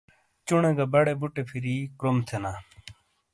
[0.45, 2.51] چُونے گہ بڑے بُٹے پھِری کروم تھینا۔